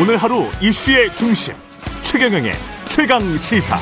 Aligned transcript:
오늘 0.00 0.16
하루 0.16 0.44
이슈의 0.62 1.14
중심 1.14 1.52
최경영의 2.02 2.52
최강 2.88 3.20
시사. 3.20 3.76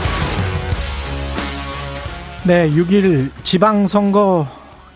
네, 2.44 2.68
6일 2.70 3.30
지방선거 3.44 4.44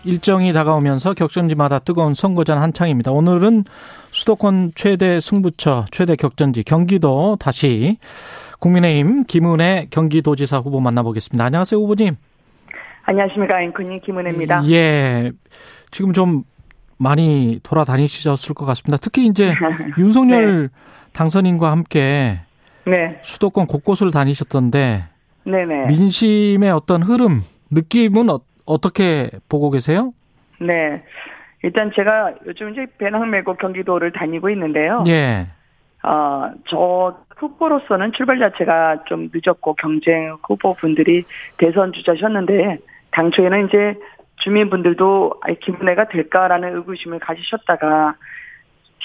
일정이 0.03 0.51
다가오면서 0.51 1.13
격전지마다 1.13 1.79
뜨거운 1.79 2.13
선거전 2.13 2.57
한창입니다. 2.57 3.13
오늘은 3.13 3.63
수도권 4.11 4.73
최대 4.75 5.21
승부처, 5.21 5.85
최대 5.91 6.17
격전지 6.17 6.63
경기도 6.63 7.37
다시 7.39 7.99
국민의힘 8.59 9.23
김은혜 9.23 9.87
경기도지사 9.91 10.57
후보 10.57 10.81
만나보겠습니다. 10.81 11.45
안녕하세요, 11.45 11.79
후보님. 11.79 12.17
안녕하십니까, 13.03 13.61
앵커님 13.61 14.01
김은혜입니다. 14.01 14.69
예, 14.71 15.31
지금 15.89 16.11
좀 16.11 16.43
많이 16.97 17.59
돌아다니셨을 17.63 18.55
것 18.55 18.65
같습니다. 18.65 18.97
특히 19.01 19.25
이제 19.25 19.53
윤석열 19.97 20.63
네. 20.63 20.67
당선인과 21.13 21.71
함께 21.71 22.39
네. 22.85 23.19
수도권 23.21 23.67
곳곳을 23.67 24.11
다니셨던데 24.11 25.03
네네. 25.45 25.87
민심의 25.87 26.71
어떤 26.71 27.03
흐름, 27.03 27.41
느낌은 27.71 28.29
어, 28.29 28.39
어떻게 28.65 29.29
보고 29.49 29.69
계세요? 29.69 30.13
네. 30.59 31.03
일단 31.63 31.91
제가 31.95 32.33
요즘 32.45 32.71
이제 32.71 32.85
배낭 32.97 33.29
메고 33.29 33.55
경기도를 33.55 34.11
다니고 34.11 34.49
있는데요. 34.49 35.03
예. 35.07 35.47
어, 36.03 36.51
저 36.67 37.17
후보로서는 37.37 38.11
출발 38.13 38.39
자체가 38.39 39.03
좀 39.05 39.29
늦었고 39.33 39.75
경쟁 39.75 40.37
후보분들이 40.43 41.23
대선 41.57 41.93
주자셨는데 41.93 42.79
당초에는 43.11 43.67
이제 43.67 43.95
주민분들도 44.37 45.41
김은혜가 45.61 46.09
될까라는 46.09 46.75
의구심을 46.75 47.19
가지셨다가 47.19 48.15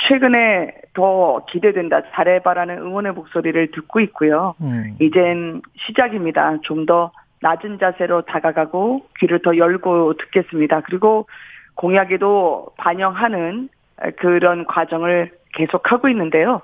최근에 0.08 0.74
더 0.94 1.44
기대된다, 1.46 2.02
잘해봐라는 2.12 2.78
응원의 2.78 3.12
목소리를 3.12 3.70
듣고 3.72 4.00
있고요. 4.00 4.54
음. 4.60 4.96
이젠 5.00 5.62
시작입니다. 5.86 6.58
좀 6.62 6.86
더 6.86 7.10
낮은 7.40 7.78
자세로 7.78 8.22
다가가고 8.22 9.06
귀를 9.18 9.40
더 9.42 9.56
열고 9.56 10.14
듣겠습니다. 10.14 10.80
그리고 10.82 11.26
공약에도 11.74 12.68
반영하는 12.76 13.68
그런 14.16 14.66
과정을 14.66 15.32
계속하고 15.54 16.08
있는데요. 16.08 16.60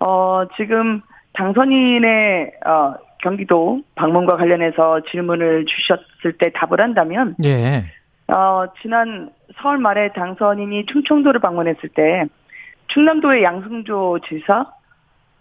어, 0.00 0.44
지금 0.56 1.02
당선인의, 1.34 2.52
어, 2.66 2.94
경기도 3.22 3.80
방문과 3.94 4.36
관련해서 4.36 5.00
질문을 5.10 5.64
주셨을 5.66 6.36
때 6.38 6.50
답을 6.54 6.80
한다면, 6.80 7.34
예. 7.44 7.84
어, 8.32 8.66
지난 8.82 9.30
4월 9.56 9.78
말에 9.78 10.12
당선인이 10.12 10.86
충청도를 10.86 11.40
방문했을 11.40 11.88
때, 11.90 12.24
충남도의 12.88 13.42
양승조 13.42 14.18
지사, 14.28 14.66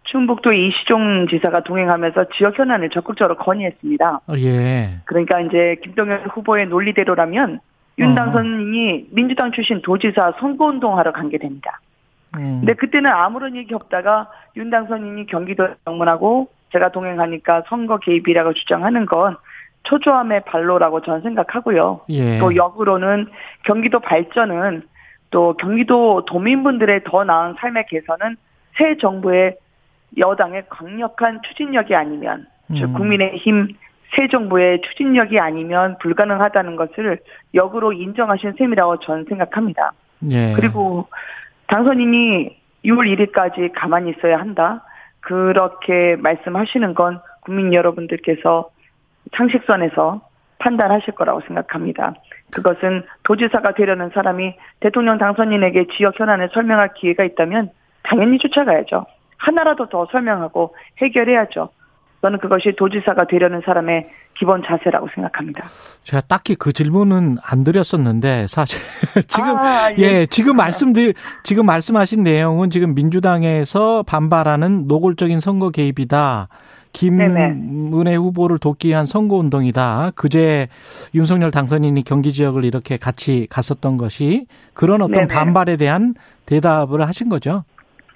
충북도 0.04 0.54
이시종 0.54 1.28
지사가 1.30 1.64
동행하면서 1.64 2.26
지역 2.36 2.58
현안을 2.58 2.90
적극적으로 2.90 3.38
건의했습니다. 3.38 4.22
어, 4.28 4.34
예. 4.38 5.02
그러니까 5.06 5.42
이제 5.42 5.76
김동연 5.84 6.28
후보의 6.32 6.68
논리대로라면 6.68 7.60
윤 8.00 8.16
당선인이 8.16 9.08
민주당 9.12 9.52
출신 9.52 9.82
도지사 9.82 10.34
선거운동하러 10.40 11.12
간 11.12 11.30
게 11.30 11.38
됩니다. 11.38 11.80
음. 12.36 12.62
근데 12.62 12.73
그때는 12.73 13.12
아무런 13.12 13.56
얘기 13.56 13.73
없다가 13.76 14.30
윤 14.56 14.70
당선인이 14.70 15.26
경기도 15.28 15.68
방문하고 15.86 16.48
제가 16.72 16.91
동행하니까 16.91 17.64
선거 17.67 17.97
개입이라고 17.97 18.53
주장하는 18.53 19.05
건 19.05 19.38
초조함의 19.83 20.44
발로라고 20.45 21.02
저는 21.02 21.22
생각하고요. 21.22 22.02
예. 22.09 22.39
또 22.39 22.55
역으로는 22.55 23.27
경기도 23.64 24.00
발전은 24.00 24.83
또 25.31 25.55
경기도 25.58 26.25
도민분들의 26.25 27.02
더 27.05 27.23
나은 27.23 27.55
삶의 27.59 27.86
개선은 27.88 28.36
새 28.77 28.97
정부의 28.97 29.55
여당의 30.17 30.66
강력한 30.69 31.42
추진력이 31.43 31.95
아니면 31.95 32.45
음. 32.70 32.76
즉 32.76 32.93
국민의힘 32.93 33.70
새 34.15 34.27
정부의 34.27 34.81
추진력이 34.81 35.39
아니면 35.39 35.98
불가능하다는 35.99 36.76
것을 36.76 37.20
역으로 37.54 37.93
인정하신 37.93 38.54
셈이라고 38.58 38.99
저는 38.99 39.26
생각합니다. 39.30 39.92
예. 40.31 40.54
그리고 40.55 41.08
당선인이 41.67 42.58
6월 42.86 43.31
1일까지 43.31 43.71
가만히 43.73 44.11
있어야 44.11 44.37
한다. 44.37 44.83
그렇게 45.21 46.15
말씀하시는 46.17 46.93
건 46.93 47.20
국민 47.42 47.73
여러분들께서 47.73 48.70
상식선에서 49.36 50.21
판단하실 50.59 51.15
거라고 51.15 51.42
생각합니다. 51.42 52.14
그것은 52.52 53.04
도지사가 53.23 53.73
되려는 53.73 54.10
사람이 54.14 54.55
대통령 54.80 55.17
당선인에게 55.17 55.87
지역 55.95 56.20
현안을 56.20 56.49
설명할 56.54 56.93
기회가 56.93 57.23
있다면 57.23 57.70
당연히 58.04 58.37
쫓아가야죠. 58.37 59.05
하나라도 59.37 59.89
더 59.89 60.05
설명하고 60.11 60.76
해결해야죠. 60.99 61.70
저는 62.21 62.39
그것이 62.39 62.73
도지사가 62.77 63.26
되려는 63.27 63.61
사람의 63.65 64.09
기본 64.37 64.61
자세라고 64.64 65.08
생각합니다. 65.14 65.65
제가 66.04 66.21
딱히 66.21 66.55
그 66.55 66.71
질문은 66.71 67.37
안 67.43 67.64
드렸었는데 67.64 68.45
사실 68.48 68.80
지금 69.27 69.58
아, 69.58 69.92
예. 69.98 70.02
예. 70.02 70.26
지금 70.27 70.55
말씀드 70.55 71.14
지금 71.43 71.65
말씀하신 71.65 72.23
내용은 72.23 72.70
지금 72.70 72.93
민주당에서 72.93 74.04
반발하는 74.04 74.87
노골적인 74.87 75.39
선거 75.39 75.70
개입이다. 75.71 76.48
김은혜 76.93 78.15
후보를 78.15 78.60
돕기 78.60 78.89
위한 78.89 79.05
선거운동이다. 79.05 80.11
그제 80.15 80.67
윤석열 81.15 81.49
당선인이 81.49 82.04
경기 82.04 82.33
지역을 82.33 82.65
이렇게 82.65 82.98
같이 82.98 83.48
갔었던 83.49 83.98
것이 83.98 84.45
그런 84.73 85.02
어떤 85.02 85.14
네네. 85.14 85.27
반발에 85.27 85.77
대한 85.77 86.15
대답을 86.45 87.08
하신 87.08 87.30
거죠. 87.30 87.64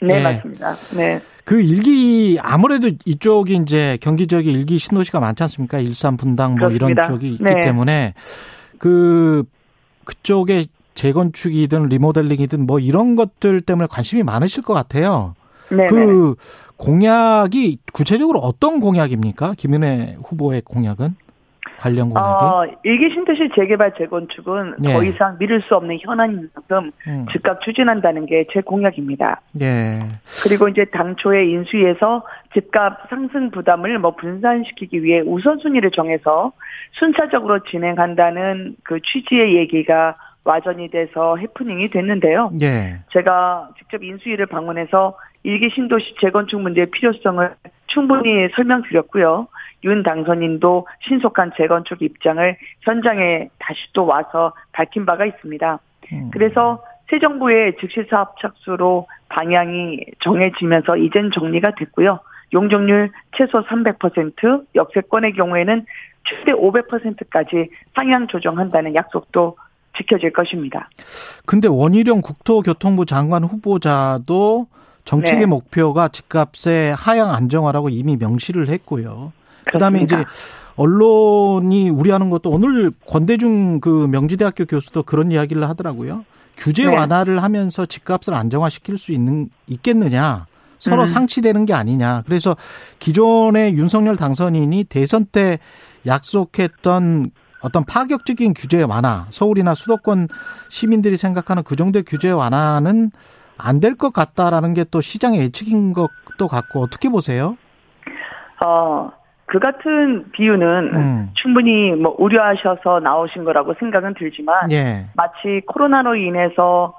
네, 0.01 0.21
네. 0.21 0.23
맞습니다. 0.23 0.73
네. 0.97 1.21
그 1.45 1.61
일기 1.61 2.37
아무래도 2.41 2.89
이쪽이 3.05 3.55
이제 3.55 3.97
경기 4.01 4.25
지역에 4.27 4.51
일기 4.51 4.79
신도시가 4.79 5.19
많지 5.19 5.43
않습니까? 5.43 5.79
일산 5.79 6.17
분당 6.17 6.55
뭐 6.57 6.67
그렇습니다. 6.69 7.03
이런 7.03 7.07
쪽이 7.07 7.29
있기 7.33 7.43
네. 7.43 7.61
때문에 7.61 8.15
그 8.79 9.43
그쪽에 10.03 10.65
재건축이든 10.95 11.87
리모델링이든 11.87 12.65
뭐 12.65 12.79
이런 12.79 13.15
것들 13.15 13.61
때문에 13.61 13.87
관심이 13.89 14.23
많으실 14.23 14.63
것 14.63 14.73
같아요. 14.73 15.35
네. 15.69 15.85
그 15.87 16.35
공약이 16.77 17.77
구체적으로 17.93 18.39
어떤 18.39 18.79
공약입니까? 18.79 19.53
김은혜 19.55 20.17
후보의 20.23 20.61
공약은? 20.61 21.15
관련 21.79 22.09
공약이? 22.09 22.43
어, 22.45 22.77
일기 22.83 23.13
신도시 23.13 23.49
재개발 23.55 23.93
재건축은 23.97 24.75
예. 24.85 24.93
더 24.93 25.03
이상 25.03 25.37
미룰 25.37 25.61
수 25.61 25.75
없는 25.75 25.99
현안인 26.01 26.49
만큼 26.53 26.91
음. 27.07 27.25
즉각 27.31 27.61
추진한다는 27.61 28.25
게 28.25 28.45
제 28.51 28.61
공약입니다. 28.61 29.41
예. 29.61 29.99
그리고 30.43 30.67
이제 30.69 30.85
당초에 30.85 31.45
인수위에서 31.45 32.23
집값 32.53 33.09
상승 33.09 33.51
부담을 33.51 33.97
뭐 33.99 34.15
분산시키기 34.15 35.03
위해 35.03 35.21
우선순위를 35.21 35.91
정해서 35.91 36.51
순차적으로 36.93 37.63
진행한다는 37.63 38.75
그 38.83 38.99
취지의 39.01 39.57
얘기가 39.57 40.15
와전이 40.43 40.89
돼서 40.89 41.35
해프닝이 41.37 41.89
됐는데요. 41.89 42.51
예. 42.61 42.99
제가 43.11 43.69
직접 43.79 44.03
인수위를 44.03 44.45
방문해서 44.45 45.17
일기 45.43 45.69
신도시 45.73 46.15
재건축 46.21 46.61
문제의 46.61 46.87
필요성을 46.91 47.55
충분히 47.95 48.49
설명드렸고요. 48.55 49.47
윤 49.85 50.03
당선인도 50.03 50.85
신속한 51.07 51.53
재건축 51.57 52.01
입장을 52.01 52.57
현장에 52.81 53.49
다시 53.57 53.79
또 53.93 54.05
와서 54.05 54.53
밝힌 54.73 55.05
바가 55.05 55.25
있습니다. 55.25 55.79
음. 56.11 56.29
그래서 56.31 56.83
새 57.09 57.19
정부의 57.19 57.77
즉시 57.79 58.03
사업 58.09 58.39
착수로 58.41 59.07
방향이 59.29 60.01
정해지면서 60.19 60.97
이젠 60.97 61.31
정리가 61.33 61.75
됐고요. 61.75 62.19
용적률 62.53 63.11
최소 63.37 63.63
300%, 63.63 64.65
역세권의 64.75 65.33
경우에는 65.33 65.85
최대 66.25 66.51
500%까지 66.51 67.69
상향 67.93 68.27
조정한다는 68.27 68.95
약속도 68.95 69.57
지켜질 69.97 70.33
것입니다. 70.33 70.89
근데 71.45 71.67
원희룡 71.69 72.21
국토교통부 72.21 73.05
장관 73.05 73.43
후보자도 73.43 74.67
정책의 75.05 75.41
네. 75.41 75.45
목표가 75.45 76.07
집값의 76.07 76.95
하향 76.95 77.33
안정화라고 77.33 77.89
이미 77.89 78.17
명시를 78.17 78.67
했고요. 78.69 79.31
그다음에 79.71 80.01
이제 80.01 80.25
언론이 80.75 81.89
우려하는 81.89 82.29
것도 82.29 82.49
오늘 82.49 82.91
권대중 83.07 83.79
그 83.79 84.07
명지대학교 84.07 84.65
교수도 84.65 85.03
그런 85.03 85.31
이야기를 85.31 85.67
하더라고요. 85.69 86.25
규제 86.57 86.85
네. 86.85 86.95
완화를 86.95 87.41
하면서 87.43 87.85
집값을 87.85 88.33
안정화시킬 88.33 88.97
수 88.97 89.11
있는 89.11 89.49
있겠느냐? 89.67 90.47
서로 90.79 91.03
음. 91.03 91.07
상치되는 91.07 91.65
게 91.65 91.73
아니냐. 91.73 92.23
그래서 92.25 92.55
기존의 92.99 93.73
윤석열 93.73 94.17
당선인이 94.17 94.85
대선 94.85 95.25
때 95.25 95.59
약속했던 96.05 97.31
어떤 97.61 97.83
파격적인 97.83 98.53
규제 98.53 98.83
완화, 98.83 99.25
서울이나 99.31 99.73
수도권 99.73 100.27
시민들이 100.69 101.17
생각하는 101.17 101.63
그 101.63 101.75
정도의 101.75 102.03
규제 102.03 102.29
완화는 102.29 103.11
안 103.57 103.79
될 103.79 103.95
것 103.95 104.11
같다라는 104.13 104.73
게 104.73 104.83
또 104.91 105.01
시장의 105.01 105.39
예측인 105.39 105.93
것도 105.93 106.47
같고 106.49 106.81
어떻게 106.81 107.09
보세요? 107.09 107.57
어, 108.63 109.11
그 109.45 109.59
같은 109.59 110.31
비유는 110.31 110.91
음. 110.95 111.29
충분히 111.35 111.91
뭐 111.91 112.15
우려하셔서 112.17 112.99
나오신 112.99 113.43
거라고 113.43 113.73
생각은 113.79 114.13
들지만 114.15 114.71
예. 114.71 115.05
마치 115.15 115.61
코로나로 115.67 116.15
인해서 116.15 116.93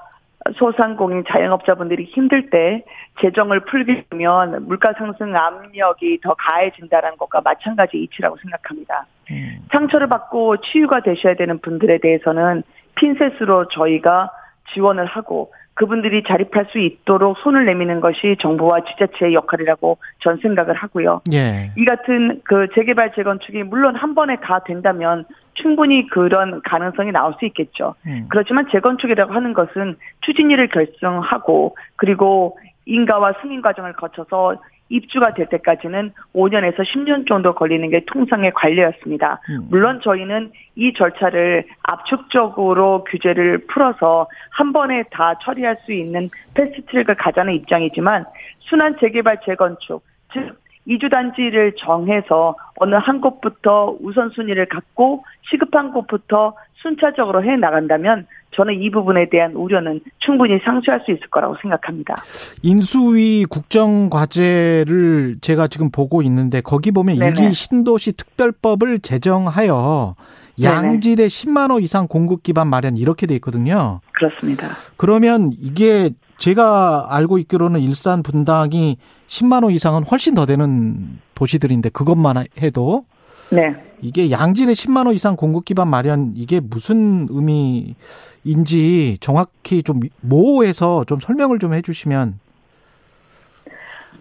소상공인 0.55 1.25
자영업자분들이 1.29 2.05
힘들 2.05 2.51
때 2.51 2.85
재정을 3.21 3.61
풀게 3.65 4.05
되면 4.11 4.67
물가 4.67 4.93
상승 4.97 5.35
압력이 5.35 6.21
더 6.23 6.35
가해진다는 6.35 7.17
것과 7.17 7.41
마찬가지 7.43 7.97
이치라고 7.99 8.37
생각합니다. 8.43 9.07
음. 9.31 9.67
상처를 9.73 10.09
받고 10.09 10.59
치유가 10.59 11.01
되셔야 11.01 11.35
되는 11.35 11.59
분들에 11.61 11.99
대해서는 11.99 12.63
핀셋으로 12.95 13.69
저희가 13.69 14.31
지원을 14.73 15.07
하고 15.07 15.53
그분들이 15.77 16.23
자립할 16.27 16.67
수 16.71 16.79
있도록 16.79 17.37
손을 17.39 17.67
내미는 17.67 18.01
것이 18.01 18.37
정부와 18.41 18.81
지자체의 18.85 19.35
역할이라고 19.35 19.99
전 20.21 20.39
생각을 20.39 20.75
하고요. 20.75 21.21
예. 21.35 21.71
이 21.77 21.85
같은 21.85 22.41
그 22.45 22.69
재개발 22.75 23.13
재건축이 23.15 23.63
물론 23.63 23.95
한 23.95 24.15
번에 24.15 24.37
다 24.41 24.61
된다면 24.61 25.27
충분히 25.53 26.07
그런 26.09 26.63
가능성이 26.63 27.13
나올 27.13 27.35
수 27.39 27.45
있겠죠. 27.45 27.95
음. 28.07 28.27
그렇지만 28.31 28.67
재건축이라고 28.73 29.35
하는 29.35 29.53
것은 29.53 29.97
추진위를 30.23 30.69
결정하고 30.69 31.77
그리고 31.97 32.59
인가와 32.87 33.35
승인 33.43 33.61
과정을 33.61 33.93
거쳐서 33.95 34.57
입주가 34.89 35.35
될 35.35 35.47
때까지는 35.47 36.13
5년에서 36.35 36.79
10년 36.79 37.27
정도 37.27 37.55
걸리는 37.55 37.89
게 37.91 38.05
통상의 38.07 38.53
관례였습니다. 38.55 39.41
음. 39.51 39.67
물론 39.69 40.01
저희는 40.03 40.53
이 40.77 40.93
절차를 40.93 41.65
압축적으로 41.83 43.05
규제를 43.05 43.67
풀어서 43.67 44.29
한 44.51 44.73
번에 44.73 45.05
다 45.11 45.35
처리할 45.43 45.77
수 45.85 45.93
있는 45.93 46.29
패스트트랙을 46.55 47.17
가자는 47.17 47.55
입장이지만 47.55 48.25
순환 48.61 48.97
재개발 48.99 49.41
재건축 49.45 50.05
즉 50.33 50.57
이주 50.87 51.09
단지를 51.09 51.75
정해서 51.77 52.57
어느 52.77 52.95
한 52.95 53.21
곳부터 53.21 53.97
우선순위를 54.01 54.67
갖고 54.67 55.25
시급한 55.51 55.93
곳부터 55.93 56.55
순차적으로 56.77 57.43
해 57.43 57.57
나간다면 57.57 58.27
저는 58.53 58.81
이 58.81 58.91
부분에 58.91 59.29
대한 59.29 59.53
우려는 59.53 60.01
충분히 60.19 60.59
상쇄할 60.65 61.03
수 61.05 61.11
있을 61.11 61.27
거라고 61.29 61.57
생각합니다. 61.61 62.15
인수위 62.63 63.45
국정과제를 63.45 65.39
제가 65.41 65.67
지금 65.67 65.91
보고 65.91 66.23
있는데 66.23 66.61
거기 66.61 66.91
보면 66.91 67.17
일기 67.17 67.53
신도시 67.53 68.13
특별법을 68.13 69.01
제정하여 69.01 70.15
양질의 70.63 71.29
10만 71.29 71.71
호 71.71 71.81
이상 71.81 72.07
공급 72.09 72.43
기반 72.43 72.69
마련 72.69 72.97
이렇게 72.97 73.27
돼 73.27 73.35
있거든요. 73.35 74.01
그렇습니다. 74.13 74.69
그러면 74.97 75.51
이게 75.53 76.11
제가 76.39 77.07
알고 77.11 77.39
있기로는 77.39 77.81
일산 77.81 78.23
분당이 78.23 78.99
10만 79.29 79.65
호 79.65 79.71
이상은 79.71 80.03
훨씬 80.05 80.35
더 80.35 80.47
되는 80.47 81.19
도시들인데 81.35 81.91
그것만 81.91 82.37
해도 82.61 83.05
네. 83.51 83.75
이게 84.01 84.31
양질의 84.31 84.75
10만 84.75 85.07
호 85.07 85.13
이상 85.13 85.37
공급 85.37 85.65
기반 85.65 85.89
마련 85.89 86.33
이게 86.37 86.61
무슨 86.61 87.27
의미인지 87.31 89.19
정확히 89.21 89.83
좀 89.83 90.01
모호해서 90.21 91.05
좀 91.05 91.19
설명을 91.19 91.59
좀 91.59 91.75
해주시면 91.75 92.39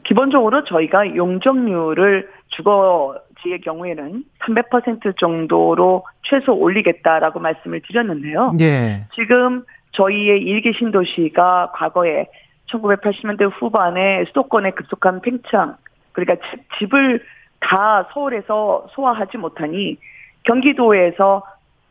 기본적으로 0.06 0.64
저희가 0.64 1.16
용적률을 1.16 2.30
주거지의 2.50 3.62
경우에는 3.64 4.24
300% 4.46 5.18
정도로 5.18 6.06
최소 6.24 6.54
올리겠다라고 6.54 7.40
말씀을 7.40 7.82
드렸는데요. 7.88 8.54
예. 8.62 9.08
지금 9.16 9.64
저희의 9.96 10.42
일기 10.42 10.74
신도시가 10.78 11.72
과거에 11.74 12.28
1980년대 12.72 13.52
후반에 13.60 14.26
수도권에 14.28 14.72
급속한 14.72 15.22
팽창, 15.22 15.78
그러니까 16.12 16.46
집을 16.78 17.24
다 17.60 18.08
서울에서 18.14 18.88
소화하지 18.92 19.38
못하니 19.38 19.98
경기도에서 20.44 21.44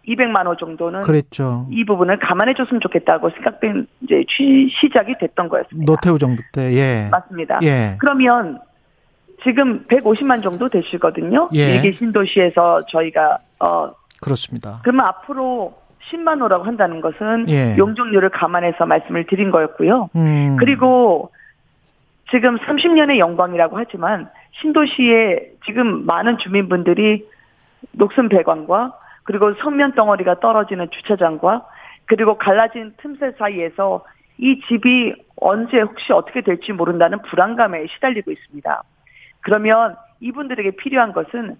200만 0.07 0.47
원 0.47 0.57
정도는 0.59 1.03
그랬죠. 1.03 1.67
이 1.71 1.85
부분을 1.85 2.19
감안해 2.19 2.55
줬으면 2.55 2.81
좋겠다고 2.81 3.31
생각된 3.31 3.87
이제 4.03 4.25
시작이 4.81 5.15
됐던 5.19 5.49
거였습니다. 5.49 5.91
노태우 5.91 6.19
정부 6.19 6.43
때. 6.53 6.75
예. 6.75 7.09
맞습니다. 7.11 7.61
예. 7.63 7.97
그러면 7.99 8.61
지금 9.43 9.85
150만 9.87 10.43
정도 10.43 10.69
되시거든요. 10.69 11.49
예. 11.55 11.77
일기 11.77 11.97
신도시에서 11.97 12.85
저희가 12.87 13.39
어 13.61 13.93
그렇습니다. 14.21 14.81
그러면 14.83 15.07
앞으로 15.07 15.75
10만 16.11 16.41
호라고 16.41 16.65
한다는 16.65 17.01
것은 17.01 17.49
예. 17.49 17.77
용적률을 17.79 18.31
감안해서 18.31 18.87
말씀을 18.87 19.27
드린 19.27 19.51
거였고요. 19.51 20.11
음. 20.17 20.57
그리고 20.59 21.31
지금 22.31 22.57
30년의 22.59 23.19
영광이라고 23.19 23.79
하지만 23.79 24.29
신도시에 24.61 25.53
지금 25.65 26.07
많은 26.07 26.39
주민분들이 26.39 27.27
녹슨 27.93 28.29
배관과 28.29 28.93
그리고 29.25 29.55
성면 29.55 29.95
덩어리가 29.95 30.41
떨어지는 30.41 30.91
주차장과 30.91 31.67
그리고 32.07 32.37
갈라진 32.37 32.93
틈새 32.99 33.33
사이에서 33.39 34.05
이 34.39 34.61
집이 34.69 35.15
언제 35.37 35.81
혹시 35.81 36.13
어떻게 36.13 36.41
될지 36.41 36.73
모른다는 36.73 37.21
불안감에 37.23 37.87
시달리고 37.87 38.31
있습니다. 38.31 38.83
그러면 39.41 39.97
이분들에게 40.21 40.73
필요한 40.73 41.13
것은 41.13 41.57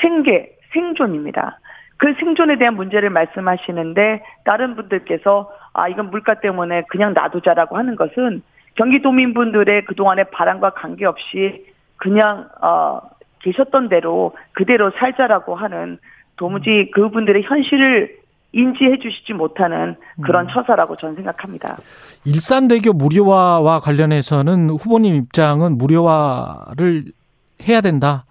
생계, 0.00 0.56
생존입니다. 0.72 1.58
그 2.02 2.12
생존에 2.18 2.58
대한 2.58 2.74
문제를 2.74 3.10
말씀하시는데 3.10 4.24
다른 4.44 4.74
분들께서 4.74 5.52
아 5.72 5.86
이건 5.86 6.10
물가 6.10 6.40
때문에 6.40 6.82
그냥 6.88 7.14
놔두자라고 7.14 7.78
하는 7.78 7.94
것은 7.94 8.42
경기도민분들의 8.74 9.84
그동안의 9.84 10.24
바람과 10.32 10.70
관계없이 10.70 11.64
그냥 11.98 12.48
어 12.60 13.00
계셨던 13.42 13.88
대로 13.88 14.34
그대로 14.50 14.90
살자라고 14.98 15.54
하는 15.54 15.98
도무지 16.34 16.90
그분들의 16.92 17.44
현실을 17.44 18.16
인지해 18.50 18.98
주시지 18.98 19.34
못하는 19.34 19.94
그런 20.24 20.46
음. 20.46 20.50
처사라고 20.52 20.96
저는 20.96 21.14
생각합니다. 21.14 21.78
일산대교 22.24 22.94
무료화와 22.94 23.78
관련해서는 23.78 24.70
후보님 24.70 25.14
입장은 25.14 25.78
무료화를 25.78 27.12
해야 27.68 27.80
된다. 27.80 28.24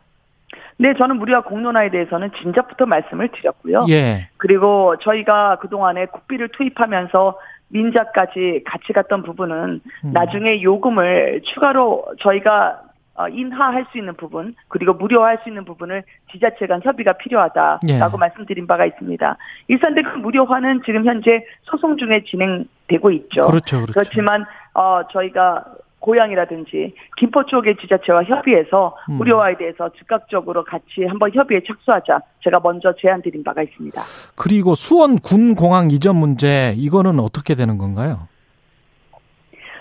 네, 0.81 0.95
저는 0.98 1.18
무료화 1.18 1.42
공론화에 1.42 1.92
대해서는 1.92 2.31
진작부터 2.42 2.88
말씀을 2.88 3.30
드렸고요. 3.30 3.86
예. 3.89 4.30
그리고 4.38 4.95
저희가 4.98 5.60
그동안에 5.60 6.07
국비를 6.07 6.50
투입하면서 6.50 7.38
민자까지 7.68 8.63
같이 8.66 8.92
갔던 8.92 9.22
부분은 9.22 9.81
음. 10.06 10.12
나중에 10.12 10.63
요금을 10.63 11.42
추가로 11.45 12.06
저희가 12.19 12.81
어, 13.13 13.28
인하할 13.28 13.86
수 13.92 14.00
있는 14.00 14.16
부분 14.16 14.56
그리고 14.69 14.94
무료화할 14.94 15.39
수 15.44 15.50
있는 15.50 15.66
부분을 15.66 16.01
지자체 16.31 16.66
간 16.66 16.81
협의가 16.81 17.13
필요하다라고 17.13 17.81
예. 17.88 18.18
말씀드린 18.19 18.66
바가 18.66 18.86
있습니다. 18.86 19.38
일산대교 19.68 20.18
무료화는 20.18 20.81
지금 20.84 21.06
현재 21.06 21.45
소송 21.63 21.98
중에 21.98 22.24
진행되고 22.25 23.12
있죠. 23.12 23.41
그렇죠, 23.46 23.82
그렇죠. 23.82 23.94
그렇지만 23.94 24.46
어, 24.74 25.01
저희가 25.12 25.63
고향이라든지 26.01 26.93
김포 27.15 27.46
쪽의 27.46 27.77
지자체와 27.77 28.24
협의해서 28.24 28.98
음. 29.10 29.13
무료화에 29.15 29.55
대해서 29.58 29.89
즉각적으로 29.98 30.63
같이 30.63 31.05
한번 31.08 31.31
협의에 31.34 31.62
착수하자 31.65 32.20
제가 32.43 32.60
먼저 32.62 32.93
제안 32.98 33.22
드린 33.22 33.43
바가 33.43 33.62
있습니다. 33.62 34.01
그리고 34.36 34.75
수원 34.75 35.17
군공항 35.20 35.91
이전 35.91 36.17
문제 36.17 36.74
이거는 36.75 37.20
어떻게 37.20 37.55
되는 37.55 37.77
건가요? 37.77 38.27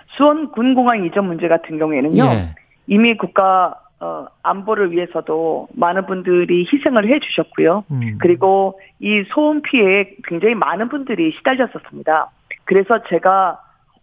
수원 0.08 0.52
군공항 0.52 1.04
이전 1.04 1.26
문제 1.26 1.48
같은 1.48 1.78
경우에는요. 1.78 2.22
예. 2.24 2.54
이미 2.86 3.16
국가 3.16 3.74
어, 4.00 4.26
안보를 4.42 4.92
위해서도 4.92 5.68
많은 5.74 6.06
분들이 6.06 6.66
희생을 6.72 7.06
해 7.08 7.20
주셨고요. 7.20 7.84
음. 7.90 8.18
그리고 8.18 8.80
이 8.98 9.24
소음 9.28 9.60
피해에 9.62 10.16
굉장히 10.24 10.54
많은 10.54 10.88
분들이 10.88 11.32
시달렸었습니다. 11.36 12.30
그래서 12.64 13.02
제가 13.08 13.60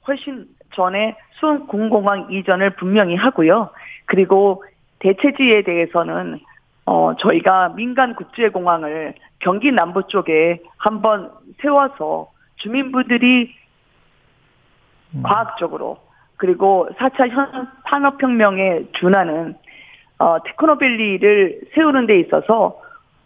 훨씬 0.08 0.46
전에 0.74 1.16
수원 1.34 1.68
군공항 1.68 2.28
이전을 2.32 2.72
분명히 2.72 3.16
하고요. 3.16 3.70
그리고 4.06 4.64
대체지에 5.00 5.64
대해서는 5.64 6.40
어 6.86 7.16
저희가 7.20 7.70
민간 7.70 8.16
국제 8.16 8.50
공항을 8.50 9.14
경기 9.40 9.72
남부 9.72 10.04
쪽에 10.08 10.62
한번 10.78 11.32
세워서 11.62 12.30
주민분들이 12.56 13.54
음. 15.14 15.24
과학적으로 15.24 15.98
그리고 16.38 16.88
4차 16.98 17.68
산업혁명에 17.90 18.86
준하는 18.94 19.56
어, 20.20 20.38
테크노밸리를 20.44 21.62
세우는 21.74 22.08
데 22.08 22.20
있어서 22.20 22.80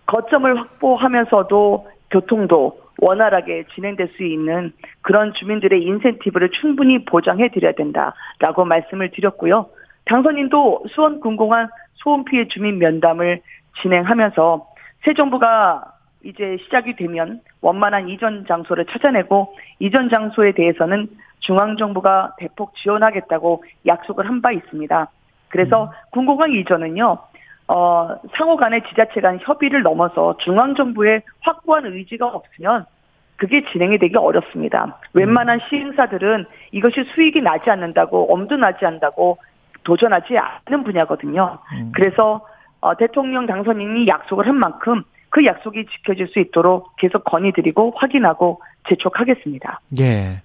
거점을 0.05 0.60
확보하면서도 0.60 1.88
교통도 2.10 2.81
원활하게 3.01 3.65
진행될 3.74 4.10
수 4.15 4.24
있는 4.24 4.72
그런 5.01 5.34
주민들의 5.34 5.84
인센티브를 5.84 6.51
충분히 6.51 7.03
보장해 7.03 7.50
드려야 7.50 7.74
된다라고 7.74 8.63
말씀을 8.63 9.12
드렸고요. 9.12 9.67
당선인도 10.05 10.86
수원 10.89 11.20
군공항 11.20 11.67
소음 11.96 12.24
피해 12.24 12.48
주민 12.48 12.77
면담을 12.77 13.41
진행하면서 13.81 14.67
새 15.03 15.13
정부가 15.13 15.84
이제 16.24 16.58
시작이 16.63 16.96
되면 16.96 17.41
원만한 17.62 18.08
이전 18.10 18.46
장소를 18.48 18.86
찾아내고 18.86 19.55
이전 19.79 20.10
장소에 20.10 20.51
대해서는 20.53 21.08
중앙 21.39 21.77
정부가 21.77 22.36
대폭 22.38 22.75
지원하겠다고 22.75 23.63
약속을 23.88 24.27
한 24.27 24.41
바 24.41 24.51
있습니다. 24.51 25.08
그래서 25.50 25.86
음. 25.86 25.89
군공항 26.12 26.51
이전은요. 26.53 27.17
어, 27.72 28.18
상호 28.36 28.58
간의 28.58 28.84
지자체 28.90 29.22
간 29.22 29.40
협의를 29.42 29.82
넘어서 29.82 30.36
중앙정부의 30.40 31.22
확고한 31.40 31.86
의지가 31.86 32.28
없으면 32.28 32.86
그게 33.38 33.63
진행이 33.72 33.98
되기 33.98 34.18
어렵습니다. 34.18 35.00
웬만한 35.13 35.62
시행사들은 35.70 36.46
이것이 36.74 37.06
수익이 37.16 37.42
나지 37.42 37.70
않는다고 37.70 38.34
엄두 38.34 38.58
나지 38.58 38.86
않는다고 38.86 39.38
도전하지 39.86 40.38
않는 40.38 40.84
분야거든요. 40.84 41.60
음. 41.72 41.92
그래서 41.96 42.46
어, 42.82 42.94
대통령 42.96 43.46
당선인이 43.46 44.06
약속을 44.06 44.48
한 44.48 44.56
만큼 44.56 45.04
그 45.31 45.43
약속이 45.45 45.85
지켜질 45.85 46.27
수 46.27 46.39
있도록 46.39 46.95
계속 46.97 47.23
건의드리고 47.23 47.93
확인하고 47.95 48.61
재촉하겠습니다. 48.88 49.79
예. 50.00 50.41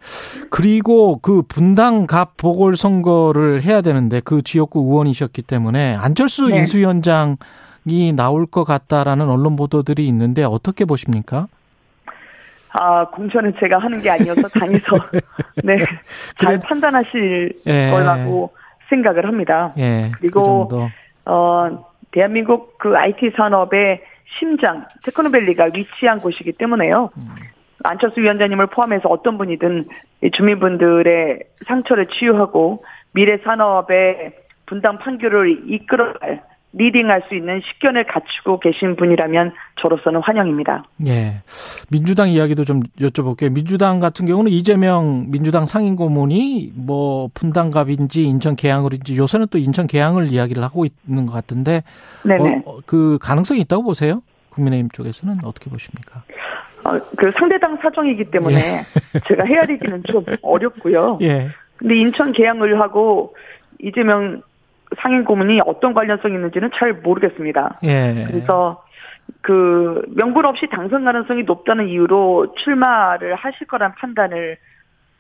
그리고 0.51 1.19
그 1.19 1.43
분당갑 1.43 2.37
보궐선거를 2.37 3.63
해야 3.63 3.83
되는데 3.83 4.21
그 4.25 4.43
지역구 4.43 4.81
의원이셨기 4.81 5.43
때문에 5.43 5.97
안철수 5.97 6.47
네. 6.49 6.59
인수위원장이 6.59 8.13
나올 8.17 8.47
것 8.47 8.65
같다라는 8.65 9.29
언론 9.29 9.57
보도들이 9.57 10.07
있는데 10.09 10.45
어떻게 10.45 10.85
보십니까? 10.85 11.49
아, 12.73 13.07
공천은 13.09 13.55
제가 13.59 13.79
하는 13.79 14.01
게 14.03 14.11
아니어서 14.11 14.49
당에서 14.49 14.87
네, 15.65 15.79
잘 16.39 16.59
그래. 16.59 16.61
판단하실 16.65 17.53
예. 17.67 17.91
거라고 17.91 18.55
생각을 18.89 19.27
합니다. 19.27 19.73
예. 19.79 20.11
그리고 20.21 20.69
그 20.69 20.77
어 21.29 21.85
대한민국 22.13 22.79
그 22.79 22.97
IT 22.97 23.33
산업의 23.37 24.01
심장 24.39 24.87
테크노밸리가 25.05 25.71
위치한 25.75 26.19
곳이기 26.19 26.53
때문에요. 26.53 27.11
음. 27.17 27.29
안철수 27.85 28.21
위원장님을 28.21 28.67
포함해서 28.67 29.09
어떤 29.09 29.39
분이든 29.39 29.87
주민분들의 30.35 31.41
상처를 31.67 32.09
치유하고 32.09 32.85
미래 33.13 33.39
산업의 33.39 34.35
분당 34.67 34.99
판교를 34.99 35.71
이끌어갈 35.71 36.43
리딩할 36.77 37.23
수 37.29 37.35
있는 37.35 37.61
식견을 37.61 38.05
갖추고 38.05 38.61
계신 38.61 38.97
분이라면 38.97 39.53
저로서는 39.81 40.21
환영입니다. 40.21 40.85
예. 41.07 41.41
민주당 41.91 42.29
이야기도 42.29 42.65
좀 42.65 42.83
여쭤볼게요. 43.01 43.51
민주당 43.53 43.99
같은 43.99 44.27
경우는 44.27 44.53
이재명 44.53 45.31
민주당 45.31 45.67
상임고문이 45.67 46.73
뭐 46.75 47.31
분당갑인지 47.33 48.25
인천 48.25 48.57
계양을인지 48.57 49.17
요새는 49.17 49.47
또 49.51 49.59
인천 49.59 49.87
계양을 49.87 50.31
이야기를 50.31 50.63
하고 50.63 50.85
있는 50.85 51.27
것 51.27 51.33
같은데 51.33 51.83
네네. 52.25 52.63
어, 52.67 52.79
그 52.85 53.19
가능성이 53.21 53.61
있다고 53.61 53.83
보세요? 53.83 54.23
국민의힘 54.51 54.91
쪽에서는 54.91 55.37
어떻게 55.45 55.71
보십니까? 55.71 56.25
어, 56.85 56.99
그 57.17 57.31
상대당 57.33 57.77
사정이기 57.79 58.27
때문에 58.31 58.57
예. 58.57 58.85
제가 59.27 59.45
헤아리기는 59.45 60.03
좀 60.05 60.25
어렵고요. 60.43 61.19
예. 61.23 61.49
근데 61.77 61.97
인천 61.97 62.33
계양을 62.33 62.81
하고 62.81 63.35
이재명 63.79 64.43
상임 64.99 65.25
고문이 65.25 65.61
어떤 65.67 65.95
관련성이 65.95 66.35
있는지는 66.35 66.71
잘 66.75 66.93
모르겠습니다. 66.93 67.81
예. 67.85 68.25
그래서 68.27 68.85
그 69.43 70.03
명분 70.09 70.45
없이 70.45 70.67
당선 70.71 71.05
가능성이 71.05 71.43
높다는 71.43 71.89
이유로 71.89 72.55
출마를 72.57 73.35
하실 73.35 73.67
거란 73.67 73.93
판단을 73.95 74.57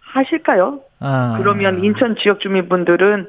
하실까요? 0.00 0.80
아. 1.00 1.37
그러면 1.38 1.83
인천 1.85 2.16
지역 2.16 2.40
주민분들은 2.40 3.28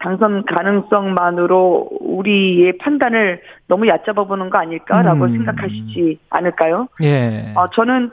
당선 0.00 0.44
가능성만으로 0.44 1.88
우리의 2.00 2.78
판단을 2.78 3.42
너무 3.66 3.88
얕잡아 3.88 4.24
보는 4.24 4.48
거 4.50 4.58
아닐까라고 4.58 5.24
음. 5.24 5.32
생각하시지 5.32 6.20
않을까요? 6.30 6.88
예. 7.02 7.52
어, 7.56 7.68
저는 7.70 8.10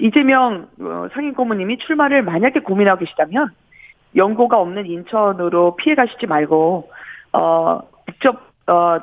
이재명 0.00 0.68
어, 0.80 1.08
상임 1.14 1.34
고문님이 1.34 1.78
출마를 1.78 2.22
만약에 2.22 2.60
고민하고 2.60 3.00
계시다면 3.00 3.50
연고가 4.16 4.60
없는 4.60 4.86
인천으로 4.86 5.76
피해 5.76 5.94
가시지 5.94 6.26
말고 6.26 6.90
어 7.32 7.80
직접 8.10 8.36
어 8.66 8.98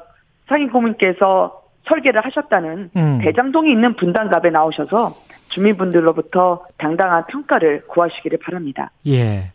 상임 0.47 0.71
고문께서 0.71 1.61
설계를 1.87 2.23
하셨다는 2.25 2.91
음. 2.95 3.19
대장동이 3.21 3.71
있는 3.71 3.95
분당갑에 3.95 4.49
나오셔서 4.49 5.13
주민분들로부터 5.49 6.65
당당한 6.77 7.25
평가를 7.27 7.87
구하시기를 7.87 8.39
바랍니다. 8.39 8.91
예. 9.07 9.51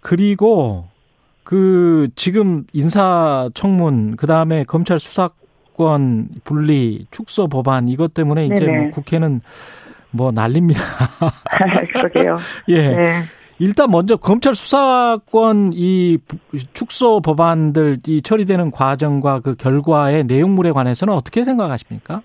그리고 0.00 0.86
그 1.42 2.08
지금 2.14 2.64
인사청문 2.72 4.16
그다음에 4.16 4.64
검찰 4.64 4.98
수사권 4.98 6.28
분리 6.44 7.06
축소 7.10 7.48
법안 7.48 7.88
이것 7.88 8.14
때문에 8.14 8.46
이제 8.46 8.66
뭐 8.66 8.90
국회는 8.90 9.40
뭐 10.10 10.30
난립니다. 10.30 10.80
그러게요. 11.94 12.36
예. 12.68 12.88
네. 12.88 13.22
일단 13.64 13.90
먼저 13.90 14.16
검찰 14.16 14.54
수사권 14.54 15.70
이 15.72 16.18
축소 16.74 17.22
법안들 17.22 17.96
이 18.06 18.20
처리되는 18.20 18.70
과정과 18.70 19.40
그 19.40 19.56
결과의 19.56 20.24
내용물에 20.24 20.72
관해서는 20.72 21.14
어떻게 21.14 21.44
생각하십니까? 21.44 22.20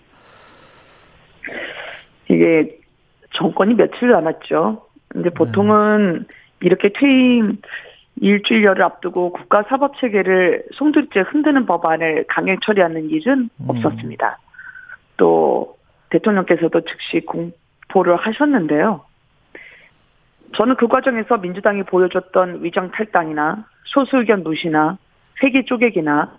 이게 2.30 2.78
정권이 3.36 3.76
며칠 3.76 4.10
남았죠. 4.10 4.86
이제 5.16 5.30
보통은 5.30 6.26
네. 6.28 6.36
이렇게 6.60 6.92
퇴임 6.94 7.58
일주일여를 8.18 8.84
앞두고 8.84 9.32
국가 9.32 9.64
사법 9.70 9.98
체계를 10.02 10.66
송두리째 10.74 11.22
흔드는 11.22 11.66
법안을 11.66 12.26
강행 12.28 12.58
처리하는 12.62 13.10
일은 13.12 13.50
음. 13.62 13.66
없었습니다. 13.70 14.40
또 15.16 15.78
대통령께서도 16.10 16.82
즉시 16.82 17.26
공포를 17.26 18.18
하셨는데요. 18.18 19.06
저는 20.56 20.76
그 20.76 20.88
과정에서 20.88 21.38
민주당이 21.38 21.84
보여줬던 21.84 22.64
위장 22.64 22.92
탈당이나 22.92 23.66
소수 23.86 24.18
의견 24.18 24.44
무시나 24.44 24.98
세계 25.40 25.64
쪼개기나 25.64 26.34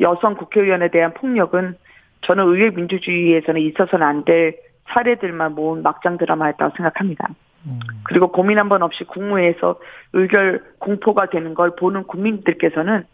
여성 0.00 0.34
국회의원에 0.34 0.88
대한 0.90 1.14
폭력은 1.14 1.76
저는 2.22 2.44
의회 2.48 2.70
민주주의에서는 2.70 3.60
있어서는 3.60 4.06
안 4.06 4.24
될 4.24 4.56
사례들만 4.88 5.54
모은 5.54 5.82
막장 5.82 6.16
드라마였다고 6.16 6.74
생각합니다. 6.76 7.28
음. 7.66 7.80
그리고 8.04 8.30
고민 8.30 8.58
한 8.58 8.68
번 8.68 8.82
없이 8.82 9.04
국무회에서 9.04 9.80
의결 10.12 10.62
공포가 10.78 11.26
되는 11.26 11.54
걸 11.54 11.74
보는 11.76 12.04
국민들께서는 12.04 13.04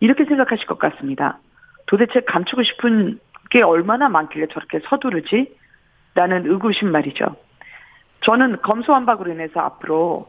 이렇게 0.00 0.24
생각하실 0.24 0.66
것 0.66 0.78
같습니다. 0.78 1.38
도대체 1.86 2.20
감추고 2.20 2.62
싶은 2.64 3.20
게 3.50 3.62
얼마나 3.62 4.08
많길래 4.08 4.46
저렇게 4.48 4.80
서두르지? 4.88 5.54
라는 6.14 6.46
의구심 6.50 6.90
말이죠. 6.90 7.36
저는 8.20 8.60
검수완박으로 8.62 9.32
인해서 9.32 9.60
앞으로 9.60 10.28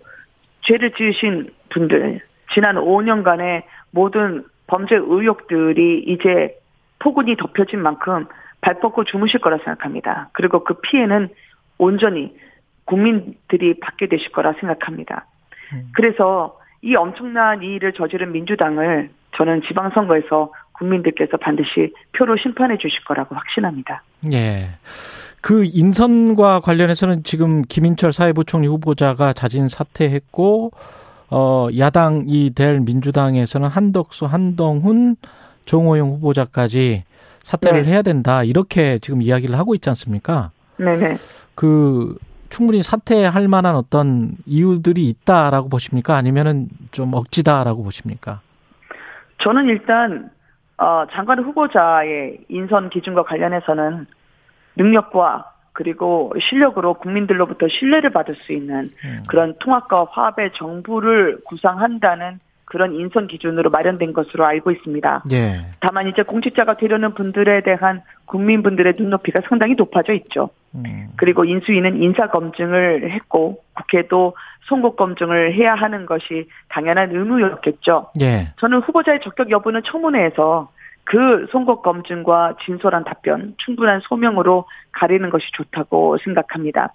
죄를 0.61 0.93
지으신 0.93 1.49
분들, 1.69 2.21
지난 2.53 2.75
5년간의 2.75 3.63
모든 3.91 4.43
범죄 4.67 4.95
의혹들이 4.95 6.03
이제 6.07 6.57
폭군이 6.99 7.35
덮여진 7.35 7.81
만큼 7.81 8.27
발 8.61 8.79
뻗고 8.79 9.05
주무실 9.05 9.39
거라 9.41 9.57
생각합니다. 9.57 10.29
그리고 10.33 10.63
그 10.63 10.75
피해는 10.75 11.29
온전히 11.77 12.35
국민들이 12.85 13.79
받게 13.79 14.07
되실 14.07 14.31
거라 14.31 14.53
생각합니다. 14.59 15.25
음. 15.73 15.91
그래서 15.95 16.59
이 16.81 16.95
엄청난 16.95 17.63
이 17.63 17.73
일을 17.75 17.93
저지른 17.93 18.31
민주당을 18.31 19.09
저는 19.35 19.61
지방선거에서 19.63 20.53
국민들께서 20.73 21.37
반드시 21.37 21.93
표로 22.13 22.37
심판해 22.37 22.77
주실 22.77 23.03
거라고 23.03 23.35
확신합니다. 23.35 24.03
예. 24.31 24.69
그 25.41 25.65
인선과 25.65 26.59
관련해서는 26.59 27.23
지금 27.23 27.63
김인철 27.63 28.13
사회부총리 28.13 28.67
후보자가 28.67 29.33
자진 29.33 29.67
사퇴했고 29.67 30.71
어 31.31 31.67
야당이 31.77 32.51
될 32.53 32.79
민주당에서는 32.81 33.67
한덕수, 33.67 34.25
한동훈, 34.25 35.15
정호영 35.65 36.09
후보자까지 36.09 37.03
사퇴를 37.39 37.83
네. 37.83 37.91
해야 37.91 38.01
된다 38.01 38.43
이렇게 38.43 38.99
지금 38.99 39.21
이야기를 39.21 39.57
하고 39.57 39.73
있지 39.73 39.89
않습니까? 39.89 40.51
네네. 40.77 41.15
그 41.55 42.17
충분히 42.49 42.83
사퇴할 42.83 43.47
만한 43.47 43.75
어떤 43.75 44.33
이유들이 44.45 45.07
있다라고 45.07 45.69
보십니까? 45.69 46.15
아니면은 46.15 46.67
좀 46.91 47.13
억지다라고 47.13 47.83
보십니까? 47.83 48.41
저는 49.39 49.65
일단 49.65 50.29
어 50.77 51.05
장관 51.11 51.39
후보자의 51.39 52.39
인선 52.49 52.89
기준과 52.89 53.23
관련해서는 53.23 54.05
능력과 54.75 55.51
그리고 55.73 56.33
실력으로 56.49 56.95
국민들로부터 56.95 57.67
신뢰를 57.67 58.09
받을 58.09 58.35
수 58.35 58.51
있는 58.51 58.85
음. 59.05 59.23
그런 59.27 59.55
통합과 59.59 60.07
화합의 60.11 60.51
정부를 60.55 61.39
구상한다는 61.45 62.39
그런 62.65 62.93
인선 62.93 63.27
기준으로 63.27 63.69
마련된 63.69 64.13
것으로 64.13 64.45
알고 64.45 64.71
있습니다. 64.71 65.23
예. 65.33 65.57
다만 65.81 66.07
이제 66.07 66.23
공직자가 66.23 66.77
되려는 66.77 67.13
분들에 67.13 67.63
대한 67.63 68.01
국민분들의 68.25 68.93
눈높이가 68.97 69.41
상당히 69.49 69.75
높아져 69.75 70.13
있죠. 70.13 70.51
음. 70.75 71.09
그리고 71.17 71.43
인수위는 71.43 72.01
인사 72.01 72.27
검증을 72.27 73.11
했고 73.11 73.61
국회도 73.73 74.35
송곳 74.63 74.95
검증을 74.95 75.53
해야 75.53 75.75
하는 75.75 76.05
것이 76.05 76.47
당연한 76.69 77.11
의무였겠죠. 77.11 78.11
예. 78.21 78.53
저는 78.55 78.79
후보자의 78.79 79.19
적격 79.21 79.51
여부는 79.51 79.81
청문회에서 79.83 80.71
그 81.03 81.47
송곳 81.51 81.81
검증과 81.81 82.57
진솔한 82.65 83.03
답변, 83.03 83.55
충분한 83.57 84.01
소명으로 84.03 84.65
가리는 84.91 85.29
것이 85.29 85.45
좋다고 85.53 86.17
생각합니다. 86.23 86.93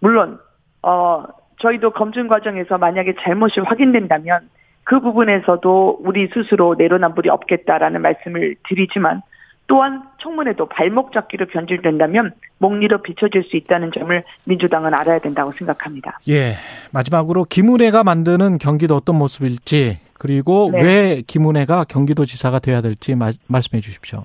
물론 0.00 0.38
어 0.82 1.24
저희도 1.60 1.90
검증 1.90 2.28
과정에서 2.28 2.78
만약에 2.78 3.14
잘못이 3.20 3.60
확인된다면 3.60 4.48
그 4.84 5.00
부분에서도 5.00 5.98
우리 6.00 6.28
스스로 6.32 6.74
내로남불이 6.78 7.28
없겠다라는 7.28 8.00
말씀을 8.00 8.56
드리지만 8.68 9.22
또한 9.66 10.02
청문회도 10.22 10.66
발목 10.66 11.12
잡기로 11.12 11.46
변질된다면 11.46 12.32
목리로 12.56 13.02
비춰질 13.02 13.44
수 13.44 13.56
있다는 13.56 13.92
점을 13.92 14.24
민주당은 14.44 14.94
알아야 14.94 15.18
된다고 15.18 15.52
생각합니다. 15.58 16.18
예. 16.28 16.54
마지막으로 16.90 17.44
김은혜가 17.44 18.02
만드는 18.02 18.56
경기도 18.58 18.96
어떤 18.96 19.16
모습일지 19.16 19.98
그리고 20.18 20.70
네. 20.72 20.82
왜 20.82 21.22
김은혜가 21.26 21.84
경기도지사가 21.84 22.58
돼야 22.58 22.80
될지 22.80 23.14
마, 23.14 23.30
말씀해 23.46 23.80
주십시오. 23.80 24.24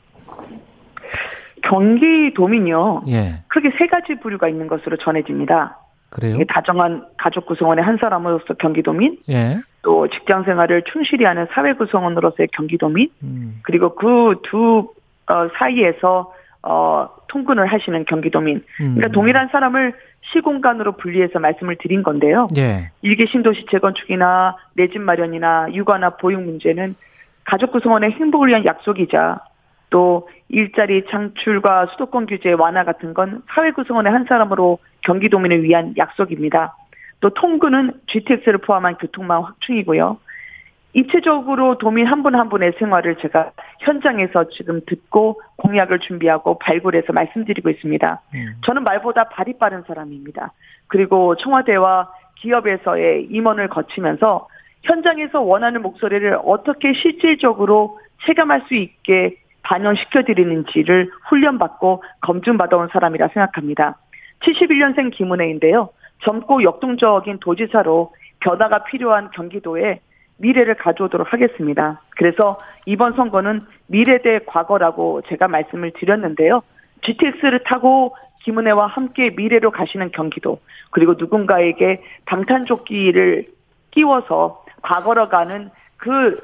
경기도민요. 1.63 3.03
예. 3.07 3.43
크게 3.47 3.71
세 3.77 3.87
가지 3.87 4.15
부류가 4.19 4.49
있는 4.49 4.67
것으로 4.67 4.97
전해집니다. 4.97 5.79
그래요? 6.09 6.37
다정한 6.47 7.05
가족 7.17 7.45
구성원의 7.47 7.83
한 7.83 7.97
사람으로서 7.97 8.53
경기도민, 8.59 9.17
예. 9.29 9.59
또 9.81 10.07
직장 10.09 10.43
생활을 10.43 10.83
충실히 10.91 11.25
하는 11.25 11.47
사회 11.53 11.73
구성원으로서의 11.73 12.49
경기도민, 12.53 13.09
음. 13.23 13.59
그리고 13.63 13.95
그두 13.95 14.89
어, 15.27 15.47
사이에서 15.57 16.31
어, 16.63 17.09
통근을 17.27 17.67
하시는 17.67 18.05
경기도민. 18.05 18.57
음. 18.81 18.95
그러니까 18.95 19.09
동일한 19.09 19.49
사람을 19.51 19.93
시공간으로 20.31 20.93
분리해서 20.93 21.39
말씀을 21.39 21.75
드린 21.79 22.01
건데요. 22.01 22.47
예. 22.57 22.91
일개 23.01 23.25
신도시 23.25 23.65
재건축이나 23.69 24.55
내 24.75 24.87
집 24.87 25.01
마련이나 25.01 25.67
육아나 25.73 26.11
보육 26.11 26.41
문제는 26.41 26.95
가족 27.43 27.71
구성원의 27.73 28.11
행복을 28.11 28.47
위한 28.47 28.63
약속이자 28.63 29.39
또 29.89 30.29
일자리 30.47 31.05
창출과 31.09 31.87
수도권 31.87 32.25
규제 32.27 32.53
완화 32.53 32.85
같은 32.85 33.13
건 33.13 33.43
사회 33.53 33.71
구성원의 33.71 34.11
한 34.11 34.25
사람으로 34.29 34.79
경기도민을 35.01 35.63
위한 35.63 35.93
약속입니다. 35.97 36.75
또 37.19 37.29
통근은 37.31 37.91
GTX를 38.07 38.59
포함한 38.59 38.95
교통망 38.95 39.43
확충이고요. 39.43 40.17
입체적으로 40.93 41.77
도민 41.77 42.05
한분한 42.05 42.49
분의 42.49 42.73
생활을 42.77 43.15
제가 43.17 43.51
현장에서 43.79 44.49
지금 44.49 44.81
듣고 44.85 45.41
공약을 45.57 45.99
준비하고 45.99 46.59
발굴해서 46.59 47.13
말씀드리고 47.13 47.69
있습니다. 47.69 48.21
음. 48.35 48.55
저는 48.63 48.83
말보다 48.83 49.25
발이 49.29 49.57
빠른 49.57 49.83
사람입니다. 49.87 50.53
그리고 50.87 51.35
청와대와 51.35 52.11
기업에서의 52.35 53.25
임원을 53.31 53.69
거치면서 53.69 54.47
현장에서 54.83 55.41
원하는 55.41 55.81
목소리를 55.81 56.39
어떻게 56.45 56.93
실질적으로 56.93 57.99
체감할 58.25 58.65
수 58.67 58.75
있게 58.75 59.35
반영시켜 59.63 60.23
드리는지를 60.23 61.09
훈련받고 61.29 62.03
검증받아온 62.21 62.89
사람이라 62.91 63.29
생각합니다. 63.29 63.97
71년생 64.41 65.11
김은혜인데요. 65.11 65.89
젊고 66.19 66.63
역동적인 66.63 67.39
도지사로 67.39 68.13
변화가 68.41 68.83
필요한 68.83 69.29
경기도에 69.31 70.01
미래를 70.43 70.75
가져오도록 70.75 71.31
하겠습니다. 71.31 72.01
그래서 72.17 72.59
이번 72.85 73.13
선거는 73.13 73.61
미래 73.87 74.21
대 74.21 74.39
과거라고 74.45 75.21
제가 75.29 75.47
말씀을 75.47 75.93
드렸는데요. 75.95 76.61
GTX를 77.01 77.63
타고 77.63 78.15
김은혜와 78.41 78.87
함께 78.87 79.29
미래로 79.29 79.71
가시는 79.71 80.11
경기도 80.11 80.59
그리고 80.91 81.15
누군가에게 81.17 82.01
방탄조끼를 82.25 83.47
끼워서 83.91 84.65
과거로 84.81 85.29
가는 85.29 85.71
그 85.95 86.35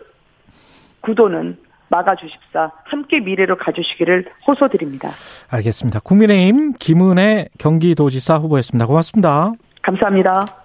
구도는 1.01 1.57
막아주십사 1.89 2.71
함께 2.85 3.19
미래로 3.19 3.57
가주시기를 3.57 4.25
호소드립니다. 4.47 5.09
알겠습니다. 5.51 5.99
국민의힘 6.01 6.73
김은혜 6.79 7.49
경기도지사 7.57 8.37
후보였습니다. 8.37 8.85
고맙습니다. 8.85 9.51
감사합니다. 9.81 10.59